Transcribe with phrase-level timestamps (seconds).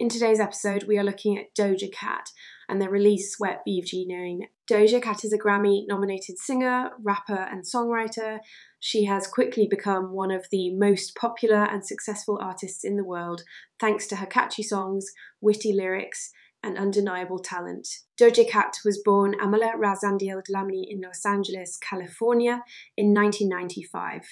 [0.00, 2.30] In today's episode, we are looking at Doja Cat
[2.70, 4.46] and their release Wet Vagina.
[4.66, 8.38] Doja Cat is a Grammy nominated singer, rapper, and songwriter.
[8.78, 13.42] She has quickly become one of the most popular and successful artists in the world
[13.78, 15.04] thanks to her catchy songs,
[15.42, 16.32] witty lyrics,
[16.62, 17.86] and undeniable talent.
[18.18, 22.62] Doja Cat was born Amala Razandiel Dlamini in Los Angeles, California
[22.96, 24.22] in 1995.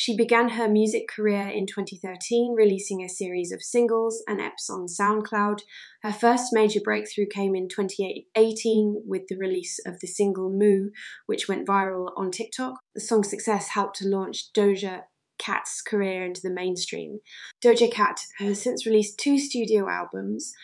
[0.00, 4.86] She began her music career in 2013, releasing a series of singles and EPs on
[4.86, 5.62] SoundCloud.
[6.04, 10.90] Her first major breakthrough came in 2018 with the release of the single Moo,
[11.26, 12.78] which went viral on TikTok.
[12.94, 15.00] The song's success helped to launch Doja
[15.36, 17.18] Cat's career into the mainstream.
[17.60, 20.54] Doja Cat has since released two studio albums,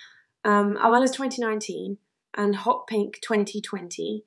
[0.44, 1.98] um, Amala's 2019
[2.36, 4.22] and Hot Pink 2020.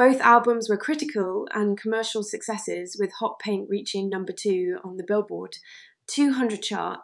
[0.00, 5.04] Both albums were critical and commercial successes, with Hot Pink reaching number two on the
[5.06, 5.56] Billboard
[6.06, 7.00] 200 chart.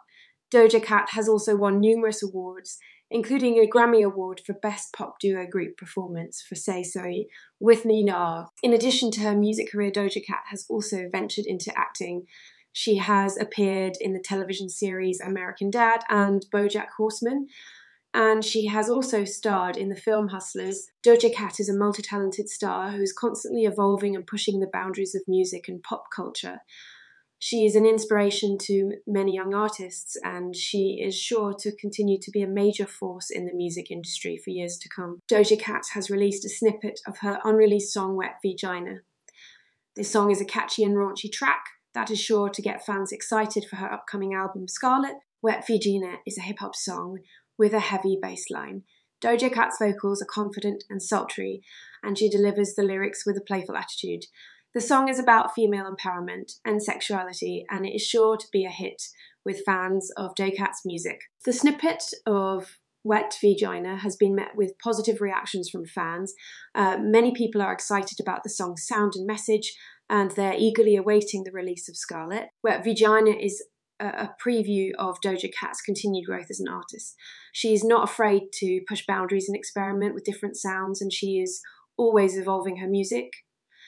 [0.51, 2.79] Doja Cat has also won numerous awards,
[3.11, 7.27] including a Grammy Award for Best Pop Duo Group Performance for Say Sorry
[7.59, 8.47] with Nina.
[8.63, 12.25] In addition to her music career, Doja Cat has also ventured into acting.
[12.73, 17.47] She has appeared in the television series American Dad and Bojack Horseman,
[18.13, 20.87] and she has also starred in the film Hustlers.
[21.05, 25.13] Doja Cat is a multi talented star who is constantly evolving and pushing the boundaries
[25.13, 26.61] of music and pop culture.
[27.39, 32.31] She is an inspiration to many young artists, and she is sure to continue to
[32.31, 35.21] be a major force in the music industry for years to come.
[35.29, 39.01] Doja Cat has released a snippet of her unreleased song Wet Vagina.
[39.95, 43.65] This song is a catchy and raunchy track that is sure to get fans excited
[43.65, 45.15] for her upcoming album Scarlet.
[45.43, 47.19] Wet Vagina is a hip hop song
[47.57, 48.83] with a heavy bass line.
[49.23, 51.61] Doja Cat's vocals are confident and sultry,
[52.03, 54.25] and she delivers the lyrics with a playful attitude.
[54.73, 58.69] The song is about female empowerment and sexuality, and it is sure to be a
[58.69, 59.01] hit
[59.43, 61.21] with fans of Doja Cat's music.
[61.45, 66.33] The snippet of Wet Vagina has been met with positive reactions from fans.
[66.75, 69.73] Uh, many people are excited about the song's sound and message,
[70.09, 72.49] and they're eagerly awaiting the release of Scarlet.
[72.63, 73.63] Wet Vagina is
[73.99, 77.15] a preview of Doja Cat's continued growth as an artist.
[77.51, 81.61] She is not afraid to push boundaries and experiment with different sounds, and she is
[81.97, 83.31] always evolving her music.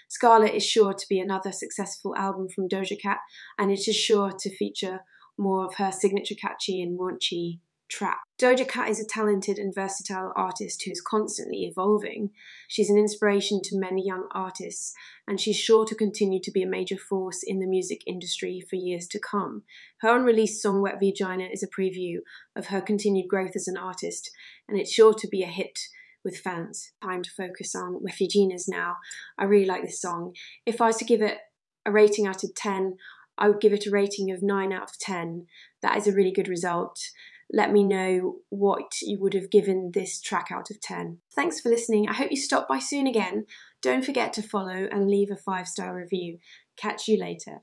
[0.09, 3.19] Scarlet is sure to be another successful album from Doja Cat,
[3.58, 5.02] and it is sure to feature
[5.38, 7.59] more of her signature catchy and raunchy
[7.90, 8.20] trap.
[8.40, 12.30] Doja Cat is a talented and versatile artist who is constantly evolving.
[12.68, 14.94] She's an inspiration to many young artists,
[15.28, 18.78] and she's sure to continue to be a major force in the music industry for
[18.78, 19.64] years to come.
[20.02, 22.20] Her unreleased song Wet Vagina is a preview
[22.56, 24.32] of her continued growth as an artist,
[24.68, 25.78] and it's sure to be a hit
[26.24, 26.92] with fans.
[27.04, 28.98] Time to focus on Wet Vaginas now.
[29.38, 30.34] I really like this song.
[30.66, 31.40] If I was to give it
[31.86, 32.98] a rating out of 10,
[33.40, 35.48] I would give it a rating of 9 out of 10.
[35.82, 37.00] That is a really good result
[37.52, 41.20] let me know what you would have given this track out of 10.
[41.34, 42.08] Thanks for listening.
[42.08, 43.46] I hope you stop by soon again.
[43.82, 46.38] Don't forget to follow and leave a five star review.
[46.78, 47.62] Catch you later.